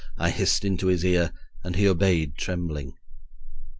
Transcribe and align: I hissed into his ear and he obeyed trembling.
I 0.17 0.31
hissed 0.31 0.65
into 0.65 0.87
his 0.87 1.05
ear 1.05 1.31
and 1.63 1.75
he 1.75 1.87
obeyed 1.87 2.35
trembling. 2.35 2.97